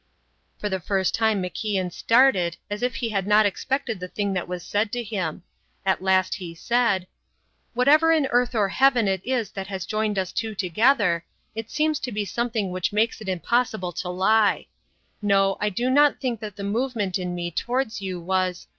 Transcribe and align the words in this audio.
For 0.57 0.67
the 0.67 0.79
first 0.79 1.13
time 1.13 1.43
MacIan 1.43 1.93
started 1.93 2.57
as 2.71 2.81
if 2.81 2.95
he 2.95 3.09
had 3.09 3.27
not 3.27 3.45
expected 3.45 3.99
the 3.99 4.07
thing 4.07 4.33
that 4.33 4.47
was 4.47 4.65
said 4.65 4.91
to 4.93 5.03
him. 5.03 5.43
At 5.85 6.01
last 6.01 6.33
he 6.33 6.55
said: 6.55 7.05
"Whatever 7.75 8.11
in 8.11 8.25
earth 8.31 8.55
or 8.55 8.69
heaven 8.69 9.07
it 9.07 9.21
is 9.23 9.51
that 9.51 9.67
has 9.67 9.85
joined 9.85 10.17
us 10.17 10.31
two 10.31 10.55
together, 10.55 11.23
it 11.53 11.69
seems 11.69 11.99
to 11.99 12.11
be 12.11 12.25
something 12.25 12.71
which 12.71 12.91
makes 12.91 13.21
it 13.21 13.29
impossible 13.29 13.91
to 13.91 14.09
lie. 14.09 14.65
No, 15.21 15.55
I 15.61 15.69
do 15.69 15.87
not 15.87 16.19
think 16.19 16.39
that 16.39 16.55
the 16.55 16.63
movement 16.63 17.19
in 17.19 17.35
me 17.35 17.51
towards 17.51 18.01
you 18.01 18.19
was... 18.19 18.65